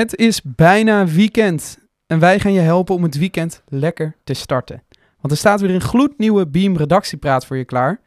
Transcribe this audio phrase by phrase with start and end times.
[0.00, 4.82] Het is bijna weekend en wij gaan je helpen om het weekend lekker te starten.
[5.20, 8.00] Want er staat weer een gloednieuwe Beam redactiepraat voor je klaar.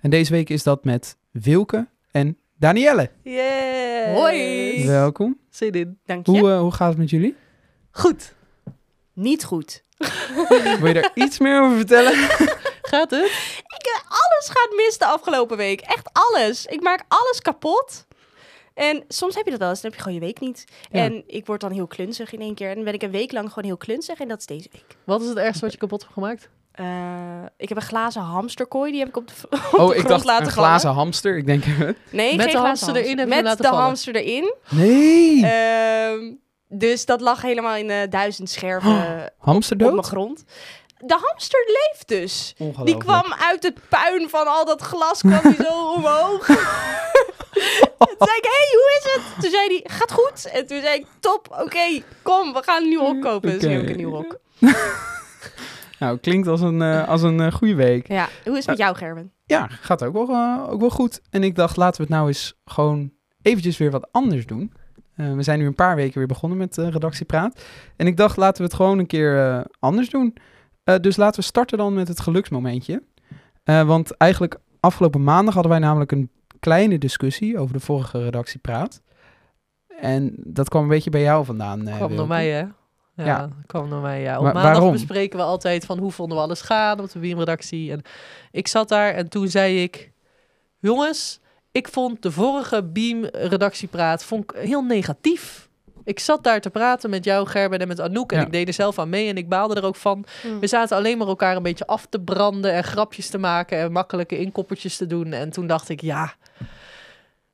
[0.00, 3.10] En deze week is dat met Wilke en Danielle.
[3.22, 4.14] Yeah.
[4.14, 4.86] Hoi.
[4.86, 5.38] Welkom.
[5.48, 5.98] Zin in.
[6.04, 6.32] Dank je.
[6.32, 7.36] Hoe, eh, hoe gaat het met jullie?
[7.90, 8.34] Goed.
[9.12, 9.84] Niet goed.
[10.78, 12.12] Wil je daar iets meer over vertellen?
[12.82, 13.24] Gaat het?
[13.66, 15.80] Ik, eh, alles gaat mis de afgelopen week.
[15.80, 16.66] Echt alles.
[16.66, 18.06] Ik maak alles kapot.
[18.80, 20.64] En soms heb je dat wel eens, dan heb je gewoon je week niet.
[20.90, 21.00] Ja.
[21.02, 22.68] En ik word dan heel klunzig in één keer.
[22.68, 24.18] En dan ben ik een week lang gewoon heel klunzig.
[24.20, 24.96] En dat is deze week.
[25.04, 26.48] Wat is het ergste wat je kapot hebt gemaakt?
[26.72, 28.90] Eh, ik heb een glazen hamsterkooi.
[28.90, 30.68] Die heb ik op de, op de Oh, ik grond dacht laten een vallen.
[30.68, 31.36] glazen hamster.
[31.36, 33.84] Ik denk, Nee, Met geen de glazen hamster erin heb je Met laten de vallen.
[33.84, 34.54] hamster erin.
[34.70, 35.46] nee.
[35.46, 36.32] Ehm,
[36.68, 40.44] dus dat lag helemaal in eh, duizend scherven hamster op mijn grond.
[41.04, 42.54] De hamster leeft dus.
[42.84, 46.46] Die kwam uit het puin van al dat glas, kwam hij zo omhoog.
[48.06, 49.42] Toen zei ik, hey, hoe is het?
[49.42, 50.50] Toen zei hij, gaat goed.
[50.52, 53.50] En toen zei ik, top, oké, kom, we gaan een nieuwe rok kopen.
[53.50, 54.38] Dus nu heb ik een nieuwe rok.
[55.98, 58.08] Nou, klinkt als een, eh, als een eh, goede week.
[58.08, 59.32] Ja, hoe is het met jou, Gerben?
[59.46, 61.20] Ja, gaat ook wel, eh, ook wel goed.
[61.30, 63.10] En ik dacht, laten we het nou eens gewoon
[63.42, 64.72] eventjes weer wat anders doen.
[65.16, 67.62] Eh, we zijn nu een paar weken weer begonnen met eh, redactiepraat.
[67.96, 70.36] En ik dacht, laten we het gewoon een keer eh, anders doen.
[70.84, 73.02] Eh, dus laten we starten dan met het geluksmomentje.
[73.64, 76.30] Eh, want eigenlijk afgelopen maandag hadden wij namelijk een
[76.60, 79.02] kleine discussie over de vorige redactiepraat.
[80.00, 81.86] En dat kwam een beetje bij jou vandaan.
[81.88, 82.58] eh, kwam door mij, hè?
[83.14, 83.48] Ja, Ja.
[83.66, 84.36] kwam door mij, ja.
[84.38, 84.92] Op Maar maandag waarom?
[84.92, 87.90] bespreken we altijd van hoe vonden we alles gaan op de Beam-redactie.
[87.92, 88.02] En
[88.50, 90.12] ik zat daar en toen zei ik...
[90.78, 91.40] Jongens,
[91.72, 94.22] ik vond de vorige Beam-redactiepraat
[94.56, 95.68] heel negatief.
[96.10, 98.32] Ik zat daar te praten met jou, Gerben, en met Anouk.
[98.32, 98.44] En Ja.
[98.46, 100.24] ik deed er zelf aan mee en ik baalde er ook van.
[100.60, 103.92] We zaten alleen maar elkaar een beetje af te branden en grapjes te maken en
[103.92, 105.32] makkelijke inkoppertjes te doen.
[105.32, 106.34] En toen dacht ik, ja,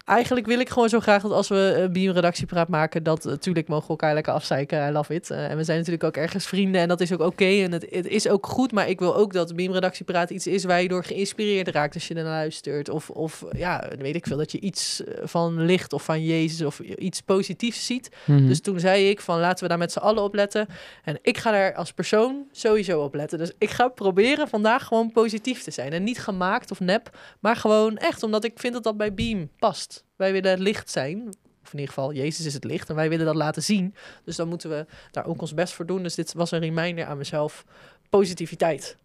[0.06, 3.84] eigenlijk wil ik gewoon zo graag dat als we een Beam-redactiepraat maken, dat natuurlijk mogen
[3.84, 4.88] we elkaar lekker afzeiken.
[4.88, 5.30] I love it.
[5.30, 7.86] Eh, en we zijn natuurlijk ook ergens vrienden en dat is ook oké en het,
[7.90, 8.72] het is ook goed.
[8.72, 12.14] Maar ik wil ook dat Beam-redactiepraat iets is waar je door geïnspireerd raakt als je
[12.14, 12.88] ernaar luistert.
[12.88, 16.66] Of, of ja, weet ik veel, dat je iets eh, van licht of van Jezus
[16.66, 18.10] of iets positiefs ziet.
[18.24, 18.46] Mhm.
[18.46, 20.66] Dus toen zei ik van laten we daar met z'n allen op letten.
[21.04, 23.38] En ik ga daar als persoon sowieso op letten.
[23.38, 25.92] Dus ik ga proberen vandaag gewoon positief te zijn.
[25.92, 29.48] En niet gemaakt of nep, maar gewoon echt omdat ik vind dat dat bij Beam
[29.58, 29.95] past.
[30.16, 31.28] Wij willen het licht zijn.
[31.62, 32.88] Of in ieder geval, Jezus is het licht.
[32.88, 33.94] En wij willen dat laten zien.
[34.24, 36.02] Dus dan moeten we daar ook ons best voor doen.
[36.02, 37.64] Dus dit was een reminder aan mezelf.
[38.10, 38.96] Positiviteit.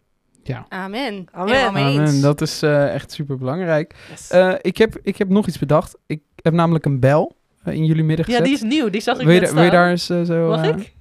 [0.42, 0.66] ja.
[0.68, 1.26] Amen.
[1.32, 1.66] Amen.
[1.66, 3.94] Amen, dat is eh, echt super belangrijk.
[4.10, 4.30] Yes.
[4.60, 5.96] ik, heb, ik heb nog iets bedacht.
[6.06, 8.44] Ik heb namelijk een bel eh, in jullie midden ja, gezet.
[8.44, 8.90] die is nieuw.
[8.90, 9.80] Die zag ik wil, je, net da- wil je staan.
[9.80, 10.48] daar eens eh, zo...
[10.48, 10.92] Mag eh, ik?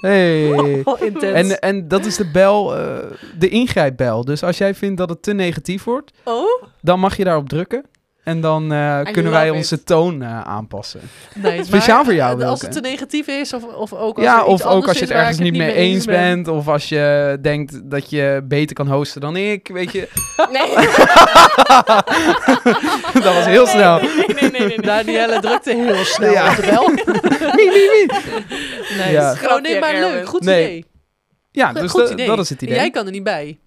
[0.00, 0.82] Hey.
[0.84, 1.50] Oh, intens.
[1.50, 2.98] En, en dat is de bel, eh,
[3.38, 4.24] de ingrijpbel.
[4.24, 7.84] Dus als jij vindt dat het te negatief wordt, oh, dan mag je daarop drukken.
[8.22, 9.52] En dan eh, kunnen wij it.
[9.52, 11.00] onze toon eh, aanpassen.
[11.34, 12.74] nee, Speciaal maar, voor jou, eh, Als Wilke.
[12.76, 15.04] het te negatief is, of, of ook als ja, er iets of ook als je
[15.04, 16.20] het ergens niet mee eens eens ben.
[16.34, 16.48] bent.
[16.48, 19.68] Of als je denkt dat je beter kan hosten dan ik.
[19.72, 20.08] Weet je,
[20.52, 20.74] Nee.
[23.24, 24.00] dat was heel snel.
[24.00, 24.66] Nee, nee, nee, nee.
[24.66, 24.80] nee.
[24.80, 26.50] Danielle drukte heel snel Ja.
[26.50, 26.86] op de bel.
[27.56, 28.06] Wie, wie, wie?
[28.98, 29.34] Nee, Ja.
[29.34, 30.28] gewoon nee, maar leuk.
[30.28, 30.64] Goed Nee.
[30.66, 30.84] idee.
[31.50, 32.26] Ja, dus Goed dat- idee.
[32.26, 32.78] dat is het En idee.
[32.78, 33.58] Jij kan er niet bij.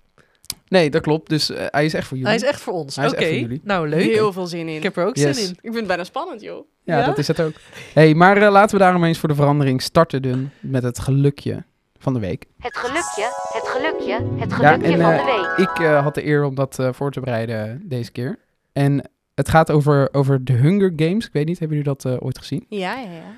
[0.68, 1.30] Nee, dat klopt.
[1.30, 2.32] Dus eh, hij is echt voor jullie.
[2.32, 2.98] Hij is echt voor ons.
[2.98, 4.02] Oké, nou leuk.
[4.04, 4.76] Heel veel zin in.
[4.76, 5.38] Ik heb er ook Yes.
[5.38, 5.52] zin in.
[5.52, 6.68] Ik vind het bijna spannend, joh.
[6.84, 7.06] Ja, Ja?
[7.06, 7.54] dat is het ook.
[7.94, 11.64] hey, maar eh, laten we daarom eens voor de verandering starten doen met het gelukje
[11.98, 12.46] van de week.
[12.60, 15.68] Het gelukje, het gelukje, het Ja, gelukje en van eh, de week.
[15.70, 18.40] ik had de eer om dat eh, voor te bereiden deze keer.
[18.74, 21.26] En het gaat over, over de Hunger Games.
[21.26, 22.66] Ik weet niet, hebben jullie dat ooit gezien?
[22.70, 23.36] Ja, ja, ja.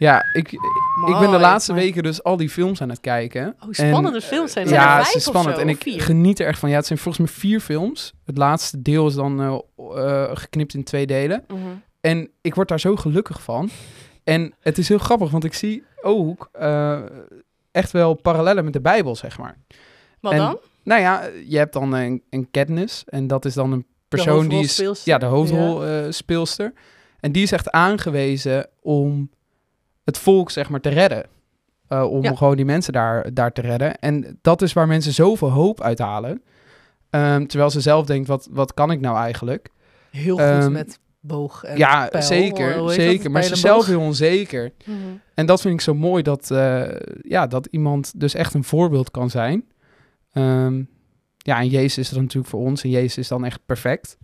[0.00, 0.52] Ja, ik,
[1.06, 3.56] ik ben de laatste weken dus al die films aan het kijken.
[3.60, 5.56] Oh, spannende films zijn er ja, het is spannend.
[5.56, 6.68] zo, En ik geniet er echt van.
[6.70, 8.12] Ja, het zijn volgens mij vier films.
[8.24, 11.44] Het laatste deel is dan eh, eh, geknipt in twee delen.
[11.48, 11.60] Mhm.
[12.00, 13.70] En ik word daar zo gelukkig van.
[14.24, 17.00] En het is heel grappig, want ik zie ook eh,
[17.70, 19.56] echt wel parallellen met de Bijbel, zeg maar.
[20.20, 20.58] Wat En- dan?
[20.82, 23.04] Nou ja, je hebt dan een, een Katniss.
[23.06, 25.04] En dat is dan een persoon die is...
[25.04, 26.72] Ja, de hoofdrolspeelster.
[27.20, 29.30] en die is echt aangewezen om
[30.10, 31.26] het volk, zeg maar, te redden.
[31.88, 32.34] Eh, om Ja.
[32.34, 33.98] gewoon die mensen daar, daar te redden.
[33.98, 36.42] En dat is waar mensen zoveel hoop uithalen.
[37.10, 39.68] Ehm, terwijl ze zelf denkt, wat, wat kan ik nou eigenlijk?
[40.10, 42.22] Heel goed Ehm, met boog en ja, pijl.
[42.22, 42.74] zeker.
[42.74, 42.92] Dat?
[42.92, 43.30] zeker.
[43.30, 44.72] Maar ze zelf heel onzeker.
[44.84, 44.96] Mhm.
[45.34, 46.88] En dat vind ik zo mooi, dat, eh,
[47.22, 49.64] ja, dat iemand dus echt een voorbeeld kan zijn.
[50.32, 50.82] Ehm,
[51.36, 52.82] ja, en Jezus is er natuurlijk voor ons.
[52.84, 54.18] En Jezus is dan echt perfect.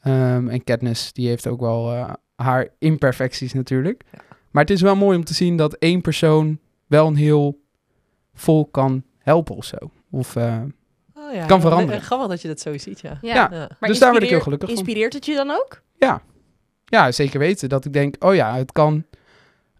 [0.00, 4.02] En Katniss, die heeft ook wel eh, haar imperfecties natuurlijk.
[4.12, 4.18] Ja.
[4.54, 7.60] Maar het is wel mooi om te zien dat één persoon wel een heel
[8.34, 9.76] volk kan helpen of zo.
[10.10, 10.60] Of, eh,
[11.14, 11.46] Oh, ja.
[11.46, 12.02] kan veranderen.
[12.02, 13.18] Grappig dat je dat zo ziet, ja.
[13.22, 13.34] Ja.
[13.34, 13.48] Ja.
[13.52, 13.68] Ja.
[13.80, 14.78] Maar Dus daar word ik heel gelukkig van.
[14.78, 15.82] Inspireert het je dan ook?
[16.84, 17.68] ja, zeker weten.
[17.68, 19.04] Dat ik denk, oh ja, het kan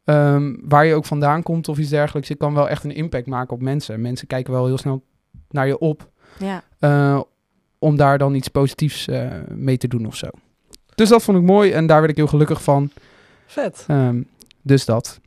[0.05, 2.29] ehm, waar je ook vandaan komt of iets dergelijks.
[2.29, 4.01] Je kan wel echt een impact maken op mensen.
[4.01, 5.03] Mensen kijken wel heel snel
[5.49, 6.11] naar je op.
[6.39, 6.63] Ja.
[6.79, 7.21] eh,
[7.79, 10.29] om daar dan iets positiefs eh, mee te doen of zo.
[10.95, 12.91] Dus dat vond ik mooi en daar werd ik heel gelukkig van.
[13.47, 13.85] Vet.
[13.89, 14.23] Ehm,
[14.65, 15.21] dus dat.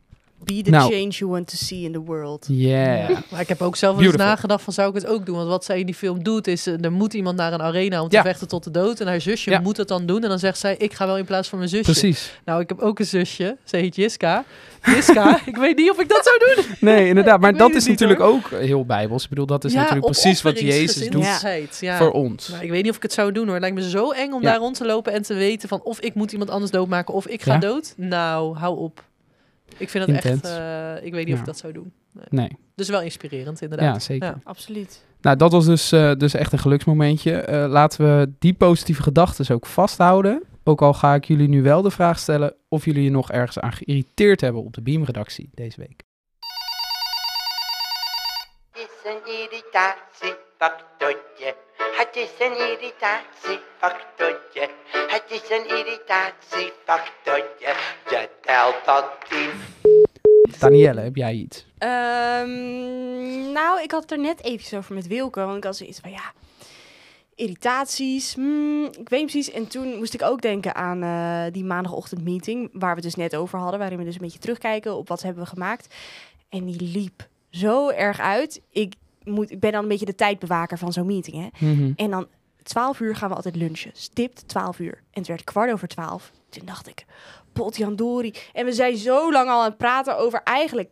[0.43, 0.91] Be the Nou.
[0.93, 2.45] change you want to see in the world.
[2.49, 3.09] Yeah.
[3.31, 5.35] Maar ik heb ook zelf wel eens nagedacht van zou ik het ook doen?
[5.35, 8.01] Want wat zij in die film doet is, eh, er moet iemand naar een arena
[8.01, 8.21] om te Ja.
[8.21, 8.99] vechten tot de dood.
[8.99, 9.59] En haar zusje Ja.
[9.59, 10.23] moet het dan doen.
[10.23, 11.83] En dan zegt zij, ik ga wel in plaats van mijn zusje.
[11.91, 12.39] Precies.
[12.45, 13.57] Nou, ik heb ook een zusje.
[13.63, 14.43] Ze heet Jiska.
[14.83, 16.75] Jiska, ik weet niet of ik dat zou doen.
[16.79, 17.39] Nee, inderdaad.
[17.47, 19.23] Maar dat is natuurlijk ook heel bijbels.
[19.23, 21.25] Ik bedoel, dat is natuurlijk precies wat Jezus doet
[21.79, 21.97] Ja.
[21.97, 22.49] voor ons.
[22.49, 23.53] Maar ik weet niet of ik het zou doen hoor.
[23.53, 24.49] Het lijkt me zo eng om Ja.
[24.49, 27.27] daar rond te lopen en te weten van of ik moet iemand anders doodmaken of
[27.27, 27.59] ik ga Ja.
[27.59, 27.93] dood.
[27.97, 29.03] Nou, hou op.
[29.77, 30.41] Ik vind het Intens.
[30.41, 31.93] echt, eh, ik weet niet of ik dat zou doen.
[32.29, 33.93] Nee, Dus wel inspirerend inderdaad.
[33.93, 34.27] ja, zeker.
[34.27, 34.39] Ja.
[34.43, 35.05] Absoluut.
[35.21, 37.31] Nou, dat was dus, eh, dus echt een geluksmomentje.
[37.33, 40.43] Eh, laten we die positieve gedachten ook vasthouden.
[40.63, 43.59] Ook al ga ik jullie nu wel de vraag stellen of jullie je nog ergens
[43.59, 46.03] aan geïrriteerd hebben op de Beam-redactie deze week.
[48.71, 51.55] Het is een irritatiefactortje.
[51.97, 54.69] Het is een irritatiefactortje.
[55.07, 57.46] Het is een irritatiefactortje.
[59.29, 59.49] Tien.
[60.59, 61.65] Danielle, heb jij iets?
[61.77, 65.39] Ehm, nou, ik had het er net eventjes over met Wilke.
[65.39, 66.33] Want ik had zoiets van, ja,
[67.35, 68.33] irritaties.
[68.33, 69.51] hmm, ik weet niet precies.
[69.51, 72.69] En toen moest ik ook denken aan eh, die maandagochtendmeeting...
[72.73, 73.79] waar we het dus net over hadden.
[73.79, 75.95] Waarin we dus een beetje terugkijken op wat hebben we gemaakt.
[76.49, 78.61] En die liep zo erg uit.
[78.71, 78.93] Ik,
[79.23, 81.67] moet, ik ben dan een beetje de tijdbewaker van zo'n meeting, hè.
[81.67, 81.91] Mhm.
[81.95, 82.27] En dan
[82.67, 83.91] 12 uur gaan we altijd lunchen.
[83.93, 84.93] Stipt 12 uur.
[84.93, 86.31] En het werd kwart over 12.
[86.49, 87.05] Toen dacht ik,
[87.53, 88.33] potjandori.
[88.53, 90.89] En we zijn zo lang al aan het praten over eigenlijk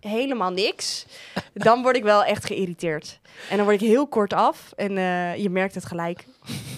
[0.00, 1.06] helemaal niks.
[1.54, 3.20] Dan word ik wel echt geïrriteerd.
[3.50, 4.72] En dan word ik heel kort af.
[4.76, 6.24] En eh, je merkt het gelijk.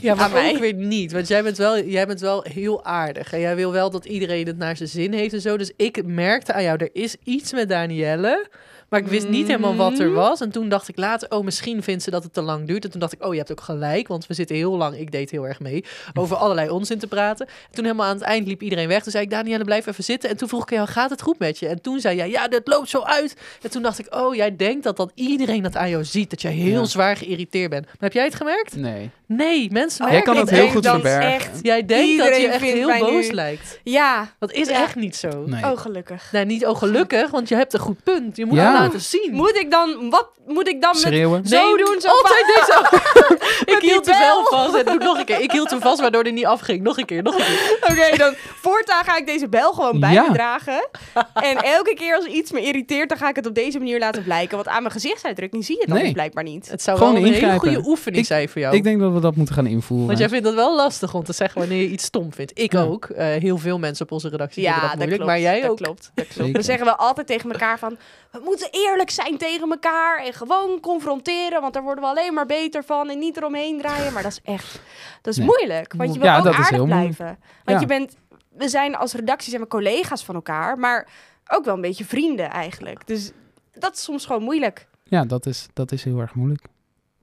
[0.00, 0.52] Ja, maar mij.
[0.52, 1.12] ook weer niet.
[1.12, 3.32] Want jij bent, wel, jij bent wel heel aardig.
[3.32, 5.56] En jij wil wel dat iedereen het naar zijn zin heeft en zo.
[5.56, 8.48] Dus ik merkte aan jou, er is iets met Danielle.
[8.94, 10.14] Maar ik wist niet helemaal wat er Mhm.
[10.14, 10.40] was.
[10.40, 12.84] En toen dacht ik later, oh, misschien vindt ze dat het te lang duurt.
[12.84, 14.08] En toen dacht ik, oh, je hebt ook gelijk.
[14.08, 17.46] Want we zitten heel lang, ik deed heel erg mee, over allerlei onzin te praten.
[17.46, 19.02] En toen helemaal aan het eind liep iedereen weg.
[19.02, 20.30] Toen zei ik, Danielle, blijf even zitten.
[20.30, 21.66] En toen vroeg ik jou, gaat het goed met je?
[21.68, 23.36] En toen zei jij, ja, dit loopt zo uit.
[23.62, 26.30] En toen dacht ik, oh, jij denkt dat dan iedereen dat aan jou ziet.
[26.30, 26.84] Dat jij heel Ja.
[26.86, 27.84] zwaar geïrriteerd bent.
[27.84, 28.76] Maar heb jij het gemerkt?
[28.76, 29.10] Nee.
[29.26, 31.32] Nee, mensen Jij merken kan het heel echt goed verbergen.
[31.32, 33.80] echt- Jij denkt dat je echt heel nu- boos lijkt.
[33.82, 34.82] Ja, Dat is Ja.
[34.82, 35.44] echt niet zo.
[35.46, 35.64] Nee.
[35.64, 36.28] oh gelukkig.
[36.32, 38.36] Nee, niet oh gelukkig, want je hebt een goed punt.
[38.36, 38.72] Je moet Ja.
[38.84, 39.32] Laten zien.
[39.32, 41.08] Moet ik dan, wat moet ik dan met zo
[41.56, 42.00] Nee, doen?
[42.00, 42.46] Zo altijd.
[43.74, 44.58] ik hield hem wel bel.
[44.58, 44.74] vast.
[44.74, 45.40] En doe nog een keer.
[45.40, 46.82] Ik hield hem vast, waardoor hij niet afging.
[46.82, 47.78] Nog een keer, nog een keer.
[47.90, 50.22] Oké, dan voortaan ga ik deze bel gewoon bij Ja.
[50.28, 50.88] me dragen.
[51.34, 54.22] En elke keer als iets me irriteert, dan ga ik het op deze manier laten
[54.24, 54.56] blijken.
[54.56, 56.06] Want aan mijn gezichtsuitdrukking zie je het dan Nee.
[56.06, 56.70] dus blijkbaar niet.
[56.70, 58.74] Het zou Gewoon wel een hele goede oefening Ik- zijn voor jou.
[58.76, 60.06] Ik denk dat we dat moeten gaan invoeren.
[60.06, 62.52] want jij vindt het wel lastig om te zeggen wanneer je iets stom vindt.
[62.54, 62.82] Ik Ja.
[62.82, 63.04] ook.
[63.04, 65.22] Eh, heel veel mensen op onze redactie Ja, vinden dat dat moeilijk.
[65.22, 65.76] klopt, maar jij dat ook.
[65.76, 66.10] klopt.
[66.14, 66.52] Zeker.
[66.52, 67.96] We zeggen wel altijd tegen elkaar van...
[68.30, 71.60] We moeten eerlijk zijn tegen elkaar en gewoon confronteren.
[71.60, 74.12] Want daar worden we alleen maar beter van en niet eromheen draaien.
[74.12, 74.80] Maar dat is echt...
[75.22, 75.46] Dat is Nee.
[75.46, 75.92] moeilijk.
[75.96, 77.26] Want je wil Ja, ook dat is aardig blijven.
[77.26, 77.80] Want Ja.
[77.80, 78.16] je bent...
[78.48, 80.78] We zijn als redactie zijn we collega's van elkaar.
[80.78, 81.08] Maar
[81.46, 83.06] ook wel een beetje vrienden eigenlijk.
[83.06, 83.30] Dus
[83.72, 84.86] dat is soms gewoon moeilijk.
[85.04, 86.64] Ja, dat is, dat is heel erg moeilijk.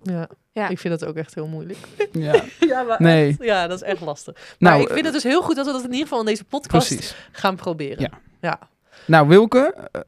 [0.04, 0.28] Ja.
[0.52, 0.68] Ja.
[0.68, 1.78] Ik vind dat ook echt heel moeilijk.
[2.12, 3.30] Ja, Ja, maar Nee.
[3.30, 3.44] echt.
[3.44, 4.34] ja, dat is echt lastig.
[4.60, 6.26] Maar Nou, ik vind het dus heel goed dat we dat in ieder geval in
[6.26, 7.16] deze podcast precies.
[7.32, 8.02] gaan proberen.
[8.02, 8.20] Ja.
[8.42, 8.60] ja.
[9.06, 10.02] Nou, Wilke, eh,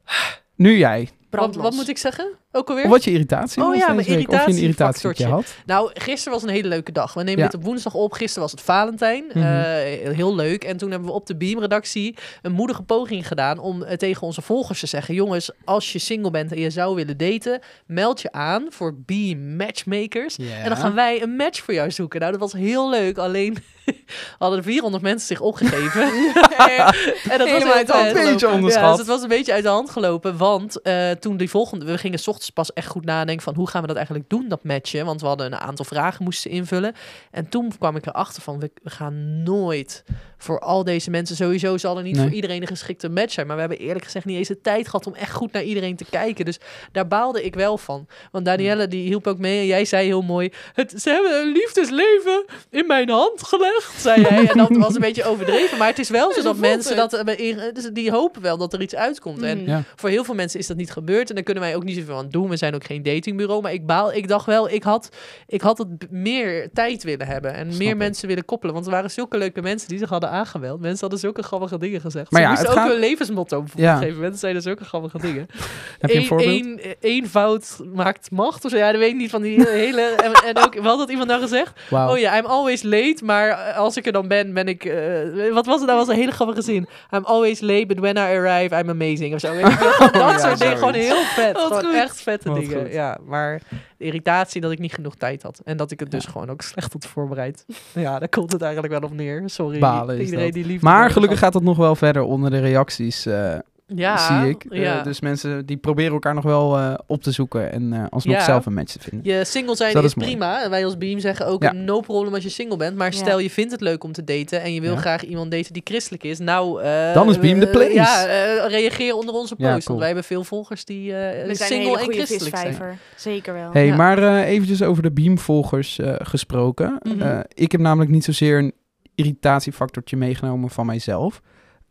[0.54, 1.08] nu jij.
[1.30, 2.32] Wat moet ik zeggen?
[2.56, 2.84] Ook alweer?
[2.84, 4.30] Of wat je irritatie Oh was ja, mijn week.
[4.30, 5.54] Of je een irritatietje had.
[5.66, 7.14] Nou, gisteren was een hele leuke dag.
[7.14, 7.46] We nemen Ja.
[7.46, 8.12] dit op woensdag op.
[8.12, 9.24] Gisteren was het Valentijn.
[9.28, 9.38] Mhm.
[9.38, 10.64] Eh, heel leuk.
[10.64, 14.42] En toen hebben we op de Beam-redactie een moedige poging gedaan om eh, tegen onze
[14.42, 18.32] volgers te zeggen: jongens, als je single bent en je zou willen daten, meld je
[18.32, 20.36] aan voor Beam Matchmakers.
[20.38, 22.20] En dan gaan wij een match voor jou zoeken.
[22.20, 23.18] Nou, dat was heel leuk.
[23.18, 23.56] Alleen
[24.38, 26.02] hadden er 400 mensen zich opgegeven.
[26.02, 28.16] en dat was Helemaal heel uit de hand vet.
[28.16, 28.90] Een beetje Ja, onderschat.
[28.90, 30.36] dus het was een beetje uit de hand gelopen.
[30.36, 31.84] Want eh, toen die volgende...
[31.84, 33.54] We gingen 's ochtends pas echt goed nadenken van...
[33.54, 35.04] hoe gaan we dat eigenlijk doen, dat matchen?
[35.04, 36.94] Want we hadden een aantal vragen moesten invullen.
[37.30, 38.58] En toen kwam ik erachter van...
[38.60, 40.04] we, we gaan nooit
[40.38, 41.36] voor al deze mensen...
[41.36, 42.24] Sowieso zal er niet Nee.
[42.24, 43.46] voor iedereen een geschikte match zijn.
[43.46, 45.06] Maar we hebben eerlijk gezegd niet eens de tijd gehad...
[45.06, 46.44] om echt goed naar iedereen te kijken.
[46.44, 46.58] Dus
[46.92, 48.06] daar baalde ik wel van.
[48.30, 49.58] Want Danielle die hielp ook mee.
[49.60, 50.52] En jij zei heel mooi...
[50.72, 54.48] Het, ze hebben een liefdesleven in mijn hand gelegd, zei jij.
[54.48, 55.78] En dat was een beetje overdreven.
[55.78, 57.12] Maar het is wel zo dat mensen dat...
[57.12, 59.42] eh, in- dus die hopen wel dat er iets uitkomt.
[59.42, 59.66] En Mm.
[59.66, 59.82] Ja.
[59.96, 61.28] voor heel veel mensen is dat niet gebeurd.
[61.28, 62.48] En daar kunnen wij ook niet zoveel aan doen.
[62.48, 63.62] We zijn ook geen datingbureau.
[63.62, 64.12] Maar ik baal.
[64.12, 65.08] Ik dacht wel, ik had,
[65.46, 67.54] ik had het meer tijd willen hebben.
[67.54, 67.96] En meer ik.
[67.96, 68.74] mensen willen koppelen.
[68.74, 70.80] Want er waren zulke leuke mensen die zich hadden aangemeld.
[70.80, 72.30] Mensen hadden zulke grappige dingen gezegd.
[72.30, 73.92] Maar Ze ja, het ook gaat- hun levensmotto op Ja.
[73.92, 74.38] een gegeven moment.
[74.38, 75.46] zeiden zulke grappige dingen.
[75.98, 76.80] Heb je een Eén- voorbeeld?
[77.00, 78.64] één fout maakt macht.
[78.64, 78.76] Of zo.
[78.76, 80.00] Ja, dat weet ik niet van die hele...
[80.02, 81.72] en, en ook, wat had iemand nou gezegd?
[81.90, 82.10] Wauw.
[82.12, 84.84] Oh ja, I'm always late, maar eh, als ik er dan ben, ben ik...
[84.84, 85.88] eh, wat was het?
[85.88, 86.88] Dat was een hele grappige zin.
[87.14, 89.34] I'm always late, but when I arrive, I'm amazing.
[89.34, 89.52] Of zo.
[89.60, 90.76] Dat Ja, soort dingen.
[90.78, 91.52] Gewoon heel vet.
[91.52, 91.94] Wat Gewoon goed.
[91.94, 92.80] echt vette Wat dingen.
[92.82, 92.92] goed.
[92.92, 93.60] Ja, maar
[93.96, 95.60] de irritatie dat ik niet genoeg tijd had.
[95.64, 97.64] En dat ik het dus gewoon ook slecht had voorbereid.
[97.94, 99.42] ja, daar komt het eigenlijk wel op neer.
[99.46, 99.78] Sorry.
[99.78, 103.58] Balen iedereen die lief Maar gelukkig gaat het nog wel verder onder de reacties, eh,
[103.86, 104.64] ja, zie ik.
[104.64, 108.36] Eh, dus mensen die proberen elkaar nog wel eh, op te zoeken en eh, alsnog
[108.36, 108.44] Ja.
[108.44, 109.32] zelf een match te vinden.
[109.32, 110.28] Je single zijn Dat is, mooi.
[110.28, 110.62] prima.
[110.62, 111.72] En wij als Beam zeggen ook Ja.
[111.72, 112.96] no problem als je single bent.
[112.96, 113.16] Maar Ja.
[113.18, 114.98] stel je vindt het leuk om te daten en je wil Ja.
[114.98, 116.38] graag iemand daten die christelijk is.
[116.38, 117.92] Nou, eh, Dan is Beam de place.
[117.92, 119.68] ja, eh, reageer onder onze post.
[119.68, 122.98] Ja, Want wij hebben veel volgers die eh, We zijn een single en christelijk zijn.
[123.16, 123.70] Zeker wel.
[123.72, 123.96] Hey, Ja.
[123.96, 126.98] maar eh, eventjes over de Beam-volgers eh, gesproken.
[127.02, 127.22] Mhm.
[127.22, 128.72] Eh, ik heb namelijk niet zozeer een
[129.14, 131.40] irritatiefactortje meegenomen van mijzelf.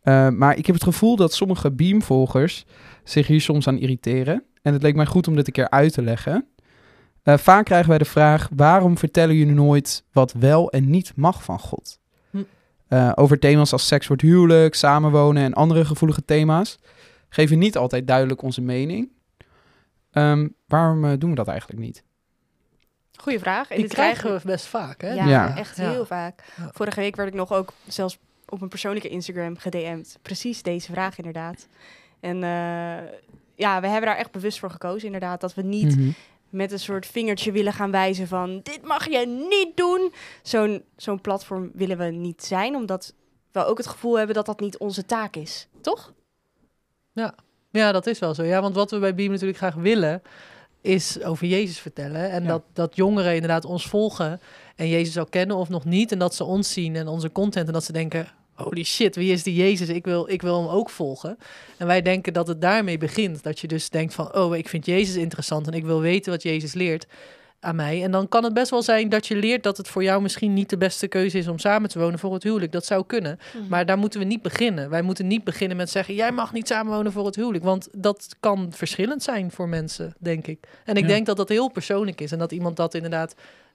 [0.04, 2.64] Eh, maar ik heb het gevoel dat sommige Beam-volgers
[3.04, 4.44] zich hier soms aan irriteren.
[4.62, 6.46] En het leek mij goed om dit een keer uit te leggen.
[7.22, 11.42] Eh, vaak krijgen wij de vraag: waarom vertellen jullie nooit wat wel en niet mag
[11.42, 11.98] van God?
[12.30, 12.42] Hm.
[12.88, 16.78] Eh, over thema's als seks het huwelijk, samenwonen en andere gevoelige thema's
[17.28, 19.08] geven niet altijd duidelijk onze mening.
[20.10, 22.04] Ehm, waarom doen we dat eigenlijk niet?
[23.16, 23.68] Goeie vraag.
[23.68, 25.12] En Die dit krijgen we best vaak, hè?
[25.12, 25.56] Ja, Ja.
[25.56, 25.90] echt Ja.
[25.90, 26.44] heel vaak.
[26.72, 28.18] Vorige week werd ik nog ook zelfs
[28.54, 30.18] op een persoonlijke Instagram gedM'd.
[30.22, 31.68] Precies deze vraag inderdaad.
[32.20, 33.10] En eh,
[33.54, 35.40] ja, we hebben daar echt bewust voor gekozen inderdaad.
[35.40, 36.08] Dat we niet Mhm.
[36.48, 38.60] met een soort vingertje willen gaan wijzen van...
[38.62, 40.12] dit mag je niet doen.
[40.42, 42.74] Zo'n zo'n platform willen we niet zijn.
[42.74, 43.14] Omdat
[43.52, 45.68] we ook het gevoel hebben dat dat niet onze taak is.
[45.80, 46.12] Toch?
[47.70, 48.42] Ja, dat is wel zo.
[48.42, 50.22] Ja, want wat we bij Beam natuurlijk graag willen,
[50.80, 52.30] is over Jezus vertellen.
[52.30, 52.48] En Ja.
[52.48, 54.40] dat, dat jongeren inderdaad ons volgen
[54.76, 56.12] en Jezus al kennen of nog niet.
[56.12, 58.26] En dat ze ons zien en onze content en dat ze denken...
[58.54, 59.88] Holy shit, wie is die Jezus?
[59.88, 61.38] Ik wil, ik wil hem ook volgen.
[61.76, 63.42] En wij denken dat het daarmee begint.
[63.42, 66.42] Dat je dus denkt van, oh, ik vind Jezus interessant en ik wil weten wat
[66.42, 67.06] Jezus leert
[67.60, 68.02] aan mij.
[68.02, 70.52] En dan kan het best wel zijn dat je leert dat het voor jou misschien
[70.54, 72.72] niet de beste keuze is om samen te wonen voor het huwelijk.
[72.72, 73.38] Dat zou kunnen.
[73.68, 74.90] Maar daar moeten we niet beginnen.
[74.90, 77.64] Wij moeten niet beginnen met zeggen: jij mag niet samenwonen voor het huwelijk.
[77.64, 80.58] Want dat kan verschillend zijn voor mensen, denk ik.
[80.84, 81.08] En ik Ja.
[81.08, 82.32] denk dat dat heel persoonlijk is.
[82.32, 83.34] En dat iemand dat inderdaad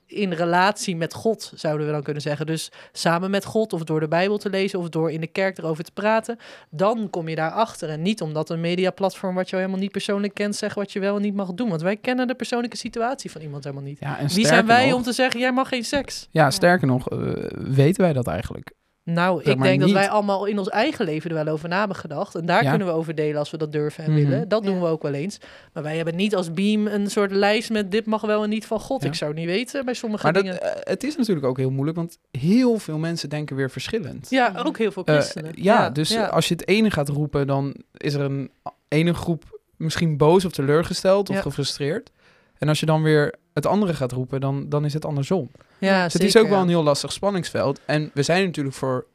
[0.09, 2.45] in relatie met God, zouden we dan kunnen zeggen.
[2.45, 5.57] Dus samen met God, of door de Bijbel te lezen, of door in de kerk
[5.57, 6.37] erover te praten.
[6.69, 7.89] Dan kom je daarachter.
[7.89, 11.15] En niet omdat een mediaplatform wat je helemaal niet persoonlijk kent, zegt wat je wel
[11.15, 11.69] en niet mag doen.
[11.69, 13.99] Want wij kennen de persoonlijke situatie van iemand helemaal niet.
[13.99, 16.27] Ja, en Wie zijn wij nog, om te zeggen: jij mag geen seks?
[16.31, 17.17] Ja, sterker nog, eh,
[17.57, 18.77] weten wij dat eigenlijk?
[19.13, 21.79] Nou, Zeg ik denk dat wij allemaal in ons eigen leven er wel over na
[21.79, 22.35] hebben gedacht.
[22.35, 22.69] En daar Ja.
[22.69, 24.19] kunnen we over delen als we dat durven en Mhm.
[24.23, 24.47] willen.
[24.47, 24.79] Dat doen Ja.
[24.81, 25.37] we ook wel eens.
[25.73, 28.65] Maar wij hebben niet als Beam een soort lijst met dit mag wel en niet
[28.65, 29.01] van God.
[29.01, 29.07] Ja.
[29.07, 30.61] Ik zou niet weten bij sommige Maar dat, dingen.
[30.61, 34.29] eh, het is natuurlijk ook heel moeilijk, want heel veel mensen denken weer verschillend.
[34.29, 35.51] Ja, ook heel veel Eh, christenen.
[35.55, 36.25] ja, dus ja.
[36.25, 38.51] als je het ene gaat roepen, dan is er een
[38.87, 41.41] ene groep misschien boos of teleurgesteld of Ja.
[41.41, 42.11] gefrustreerd.
[42.57, 45.49] En als je dan weer het andere gaat roepen, dan, dan is het andersom.
[45.77, 47.79] ja, Dus het is ook wel een heel lastig spanningsveld.
[47.85, 49.05] En we zijn natuurlijk voor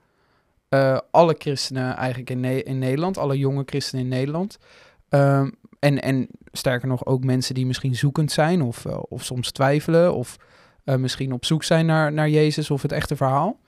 [0.68, 4.58] eh, alle christenen eigenlijk in, Ne- in Nederland, alle jonge christenen in Nederland.
[5.08, 9.50] Ehm, en, en sterker nog, ook mensen die misschien zoekend zijn of, eh, of soms
[9.52, 10.36] twijfelen of
[10.84, 13.58] eh, misschien op zoek zijn naar, naar Jezus of het echte verhaal.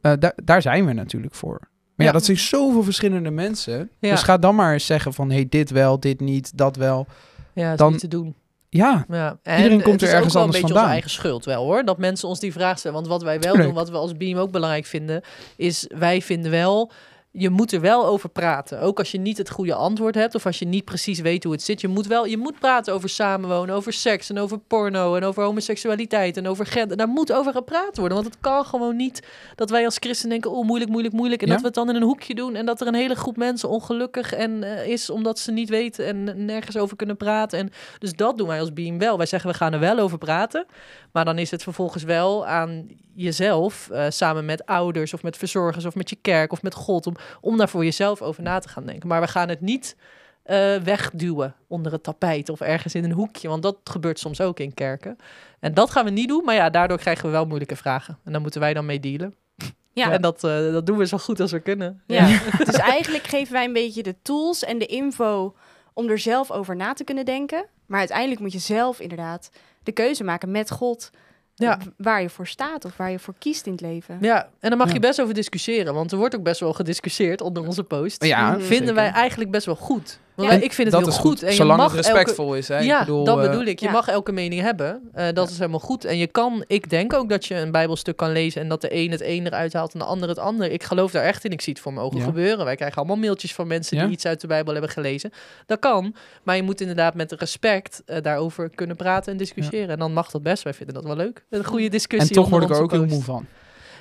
[0.00, 1.58] Daar daar zijn we natuurlijk voor.
[1.60, 2.12] Maar ja, Ja.
[2.12, 3.90] dat zijn zoveel verschillende mensen.
[3.98, 4.10] Ja.
[4.10, 7.06] Dus ga dan maar eens zeggen van, hey, dit wel, dit niet, dat wel.
[7.52, 8.34] Ja, dat is dan- niet te doen.
[8.70, 9.38] Ja, Ja.
[9.42, 10.82] En Iedereen komt het er is ergens ook wel een anders beetje vandaan.
[10.82, 11.84] onze eigen schuld wel hoor.
[11.84, 12.96] Dat mensen ons die vraag stellen.
[12.96, 13.64] Want wat wij wel Tuurlijk.
[13.64, 15.22] doen, wat we als Beam ook belangrijk vinden,
[15.56, 16.90] is wij vinden wel.
[17.30, 18.80] Je moet er wel over praten.
[18.80, 21.52] Ook als je niet het goede antwoord hebt of als je niet precies weet hoe
[21.52, 21.80] het zit.
[21.80, 25.42] Je moet wel, je moet praten over samenwonen, over seks en over porno en over
[25.42, 26.96] homoseksualiteit en over gender.
[26.96, 28.16] Daar moet over gepraat worden.
[28.18, 31.40] Want het kan gewoon niet dat wij als christen denken, oh moeilijk, moeilijk, moeilijk.
[31.42, 31.52] En Ja.
[31.52, 33.68] dat we het dan in een hoekje doen en dat er een hele groep mensen
[33.68, 37.58] ongelukkig en, eh, is omdat ze niet weten en nergens over kunnen praten.
[37.58, 39.16] En dus dat doen wij als Beam wel.
[39.16, 40.66] Wij zeggen we gaan er wel over praten.
[41.12, 45.84] Maar dan is het vervolgens wel aan jezelf, eh, samen met ouders of met verzorgers
[45.84, 48.68] of met je kerk of met God, om, om daar voor jezelf over na te
[48.68, 49.08] gaan denken.
[49.08, 49.96] Maar we gaan het niet
[50.42, 54.60] eh, wegduwen onder het tapijt of ergens in een hoekje, want dat gebeurt soms ook
[54.60, 55.16] in kerken.
[55.60, 58.18] En dat gaan we niet doen, maar ja, daardoor krijgen we wel moeilijke vragen.
[58.24, 59.34] En daar moeten wij dan mee dealen.
[59.92, 60.12] Ja.
[60.12, 62.02] En dat, eh, dat doen we zo goed als we kunnen.
[62.06, 62.40] Ja.
[62.64, 65.54] dus eigenlijk geven wij een beetje de tools en de info
[65.92, 67.66] om er zelf over na te kunnen denken.
[67.86, 69.50] Maar uiteindelijk moet je zelf inderdaad
[69.82, 71.10] de keuze maken met God.
[71.58, 71.78] Ja.
[71.96, 74.18] Waar je voor staat of waar je voor kiest in het leven.
[74.20, 74.94] Ja, en daar mag Ja.
[74.94, 78.24] je best over discussiëren, want er wordt ook best wel gediscussieerd onder onze post.
[78.24, 78.58] ja Mhm.
[78.60, 78.94] Vinden zeker.
[78.94, 80.18] wij eigenlijk best wel goed.
[80.38, 80.56] Want Ja.
[80.56, 81.42] ik vind het dat heel is goed.
[81.42, 82.68] En je zolang mag het elke- respectvol is.
[82.68, 82.78] Hè?
[82.78, 83.80] Ja, ik bedoel, dat eh, bedoel ik.
[83.80, 83.92] Je ja.
[83.92, 85.00] mag elke mening hebben.
[85.12, 86.04] Eh, dat is helemaal goed.
[86.04, 88.94] En je kan, ik denk ook dat je een bijbelstuk kan lezen en dat de
[88.94, 90.70] een het een eruit haalt en de ander het ander.
[90.70, 91.50] Ik geloof daar echt in.
[91.50, 92.24] Ik zie het voor mijn ogen Ja.
[92.24, 92.64] gebeuren.
[92.64, 94.02] Wij krijgen allemaal mailtjes van mensen Ja.
[94.04, 95.30] die iets uit de Bijbel hebben gelezen.
[95.66, 96.14] Dat kan.
[96.42, 99.88] Maar je moet inderdaad met respect eh, daarover kunnen praten en discussiëren.
[99.88, 100.62] En dan mag dat best.
[100.62, 101.44] Wij vinden dat wel leuk.
[101.50, 102.28] Een goede discussie.
[102.36, 103.46] En toch word ik er ook heel moe van.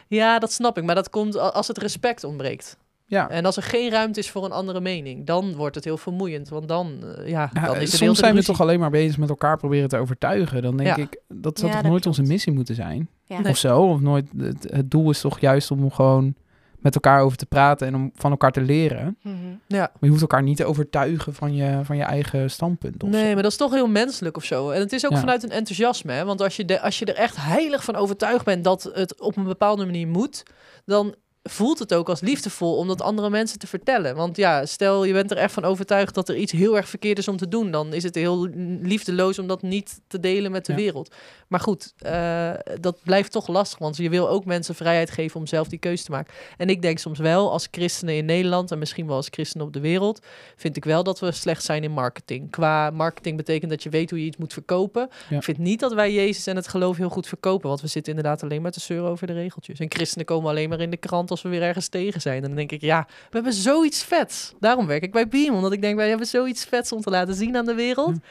[0.07, 0.83] Ja, dat snap ik.
[0.83, 2.77] Maar dat komt als het respect ontbreekt.
[3.09, 3.29] Ja.
[3.29, 6.49] En als er geen ruimte is voor een andere mening, dan wordt het heel vermoeiend.
[6.49, 8.89] Want dan, eh, ja, Ja, dan is het heel soms zijn we toch alleen maar
[8.89, 10.61] bezig met elkaar proberen te overtuigen.
[10.61, 11.03] Dan denk Ja.
[11.03, 13.09] ik, dat zou Ja, toch dat nooit onze missie moeten zijn?
[13.25, 13.39] Ja.
[13.39, 13.51] Nee.
[13.51, 13.81] Of zo?
[13.81, 16.35] Of nooit, het, het doel is toch juist om gewoon
[16.77, 19.17] met elkaar over te praten en om van elkaar te leren.
[19.23, 19.35] Mhm.
[19.67, 19.77] Ja.
[19.77, 23.03] Maar je hoeft elkaar niet te overtuigen van je, van je eigen standpunt.
[23.03, 23.33] Of Nee, zo.
[23.33, 24.69] maar dat is toch heel menselijk of zo.
[24.69, 25.19] En het is ook Ja.
[25.19, 26.11] vanuit een enthousiasme.
[26.11, 26.25] Hè?
[26.25, 29.37] Want als je, de, als je er echt heilig van overtuigd bent dat het op
[29.37, 30.43] een bepaalde manier moet,
[30.85, 31.15] dan
[31.49, 34.15] voelt het ook als liefdevol om dat andere mensen te vertellen.
[34.15, 37.17] Want ja, stel je bent er echt van overtuigd dat er iets heel erg verkeerd
[37.17, 38.47] is om te doen, dan is het heel
[38.81, 40.77] liefdeloos om dat niet te delen met de Ja.
[40.77, 41.15] wereld.
[41.47, 45.47] Maar goed, eh, dat blijft toch lastig, want je wil ook mensen vrijheid geven om
[45.47, 46.33] zelf die keuze te maken.
[46.57, 49.73] En ik denk soms wel, als christenen in Nederland en misschien wel als christenen op
[49.73, 50.19] de wereld,
[50.55, 52.51] vind ik wel dat we slecht zijn in marketing.
[52.51, 55.09] Qua marketing betekent dat je weet hoe je iets moet verkopen.
[55.29, 55.37] Ja.
[55.37, 58.15] Ik vind niet dat wij Jezus en het geloof heel goed verkopen, want we zitten
[58.15, 59.79] inderdaad alleen maar te zeuren over de regeltjes.
[59.79, 62.35] En christenen komen alleen maar in de krant als we weer ergens tegen zijn.
[62.41, 64.53] En dan denk ik, ja, we hebben zoiets vets.
[64.59, 67.33] Daarom werk ik bij Beam, omdat ik denk, wij hebben zoiets vets om te laten
[67.35, 68.15] zien aan de wereld.
[68.15, 68.21] Ja.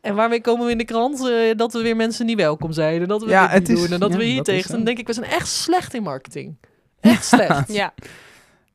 [0.00, 1.28] En waarmee komen we in de krant?
[1.28, 3.02] Eh, dat we weer mensen niet welkom zijn.
[3.02, 3.92] En dat we Ja, dit niet is- doen.
[3.92, 4.70] En dat ja, we hier dat tegen.
[4.72, 6.56] Dan denk ik, we zijn echt slecht in marketing.
[7.00, 7.72] Echt slecht.
[7.82, 7.94] Ja.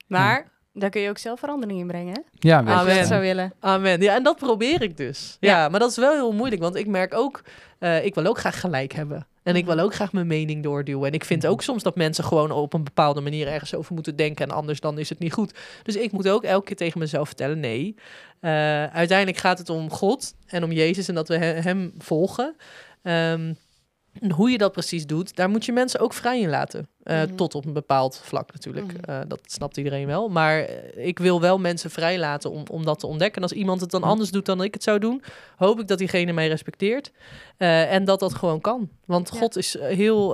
[0.07, 2.19] Maar daar kun je ook zelf verandering in brengen, hè?
[2.33, 2.97] Ja, Als je Amen.
[2.97, 3.53] het zou willen.
[3.59, 4.01] Amen.
[4.01, 5.37] Ja, en dat probeer ik dus.
[5.39, 5.69] Ja, Ja.
[5.69, 7.41] maar dat is wel heel moeilijk, want ik merk ook,
[7.79, 9.27] eh, ik wil ook graag gelijk hebben.
[9.43, 11.07] En ik wil ook graag mijn mening doorduwen.
[11.07, 14.15] En ik vind ook soms dat mensen gewoon op een bepaalde manier ergens over moeten
[14.15, 14.45] denken.
[14.49, 15.53] En anders dan is het niet goed.
[15.83, 17.95] Dus ik moet ook elke keer tegen mezelf vertellen: nee.
[18.39, 18.51] Eh,
[18.85, 22.55] uiteindelijk gaat het om God en om Jezus en dat we he- hem volgen.
[23.01, 23.53] Ehm,
[24.19, 26.87] en hoe je dat precies doet, daar moet je mensen ook vrij in laten.
[27.03, 27.35] Eh, Mhm.
[27.35, 28.85] Tot op een bepaald vlak natuurlijk.
[28.85, 29.09] Mhm.
[29.11, 30.29] Eh, dat snapt iedereen wel.
[30.29, 33.35] Maar eh, ik wil wel mensen vrij laten om, om dat te ontdekken.
[33.41, 34.07] En als iemand het dan Ja.
[34.07, 35.23] anders doet dan ik het zou doen,
[35.57, 37.11] hoop ik dat diegene mij respecteert.
[37.57, 38.89] En dat dat gewoon kan.
[39.05, 39.39] Want Ja.
[39.39, 40.33] God is heel...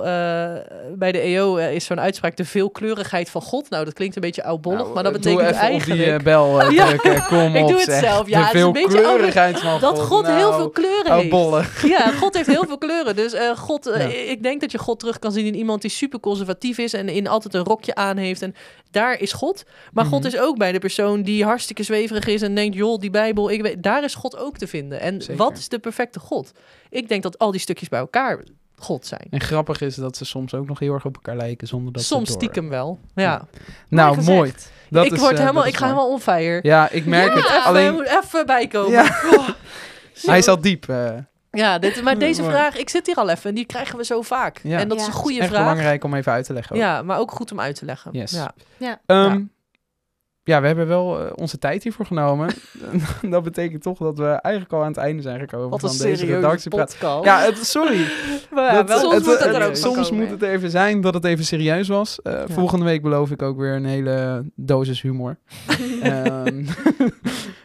[0.94, 3.70] bij de EO is zo'n uitspraak de veelkleurigheid van God.
[3.70, 6.04] Nou, dat klinkt een beetje oudbollig, Nou, maar dat betekent eigenlijk...
[6.10, 6.86] die bel Ja.
[6.86, 7.24] drukken.
[7.24, 8.00] Kom Ik op, doe het zeg.
[8.00, 8.28] zelf.
[8.28, 11.32] Ja, de het is een beetje veelkleurigheid van dat God heel Nou, veel kleuren heeft.
[11.32, 11.86] oudbollig.
[11.88, 13.16] Ja, God heeft heel veel kleuren.
[13.16, 13.94] Dus God, Ja.
[14.06, 17.08] ik denk dat je God terug kan zien in iemand die super conservatief is en
[17.08, 18.42] in altijd een rokje aan heeft.
[18.42, 18.54] En
[18.90, 19.64] daar is God.
[19.92, 20.28] Maar God Mhm.
[20.34, 23.62] is ook bij de persoon die hartstikke zweverig is en denkt, joh, die Bijbel, ik
[23.62, 25.00] weet, daar is God ook te vinden.
[25.00, 25.36] En Zeker.
[25.36, 26.52] wat is de perfecte God?
[26.90, 28.44] Ik denk dat al die stukjes bij elkaar
[28.80, 29.26] God zijn.
[29.30, 32.02] En grappig is dat ze soms ook nog heel erg op elkaar lijken zonder dat
[32.02, 32.98] ze Soms stiekem wel.
[33.14, 33.46] Ja.
[33.88, 34.52] Nou, Mooi.
[34.90, 35.94] Dat ik is, word eh, helemaal, ik is ga mooi.
[35.96, 36.58] helemaal on fire.
[36.62, 37.44] Ja, ik merk het.
[37.44, 38.90] Even, Alleen, moet even bijkomen.
[38.92, 39.04] Ja.
[39.34, 39.48] Oh.
[40.22, 40.88] hij zat diep.
[40.88, 41.14] eh.
[41.50, 44.22] Ja, dit, maar deze vraag, ik zit hier al even en die krijgen we zo
[44.22, 44.60] vaak.
[44.62, 44.78] Ja.
[44.78, 45.60] En dat is een goede Echt vraag.
[45.60, 46.76] belangrijk om even uit te leggen.
[46.76, 46.82] ook.
[46.82, 48.12] Ja, maar ook goed om uit te leggen.
[48.12, 48.30] Yes.
[48.30, 48.54] Ja.
[48.76, 49.00] Ja.
[50.48, 52.48] Ja, we hebben wel eh, onze tijd hiervoor genomen.
[53.30, 55.98] dat betekent toch dat we eigenlijk al aan het einde zijn gekomen Wat een van
[56.06, 56.96] deze redactiepraat.
[57.22, 57.96] Ja, het, sorry.
[58.54, 60.18] maar ja, Dat- wel, soms het- moet het het- er ook soms van komen.
[60.18, 62.22] moet het even zijn dat het even serieus was.
[62.22, 65.36] Eh, Volgende week beloof ik ook weer een hele dosis humor.
[66.02, 66.64] Ehm,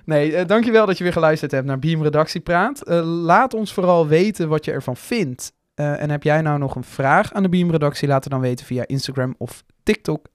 [0.06, 2.82] nee, eh, dankjewel dat je weer geluisterd hebt naar Beam Redactiepraat.
[2.82, 5.54] Eh, laat ons vooral weten wat je ervan vindt.
[5.76, 8.08] En heb jij nou nog een vraag aan de Beam Redactie?
[8.08, 10.26] Laat het dan weten via Instagram of TikTok,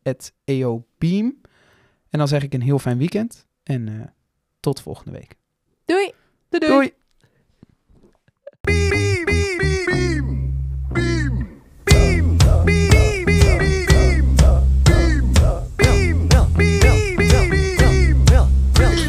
[0.44, 1.34] EOBeam.
[2.10, 4.00] En dan zeg ik een heel fijn weekend en uh,
[4.60, 5.34] tot volgende week.
[5.84, 6.12] Doei.
[6.48, 6.66] Doei.
[6.66, 6.92] doei.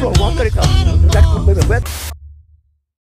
[0.00, 1.12] Zo, want ik dat.
[1.12, 2.09] Dat komt met een.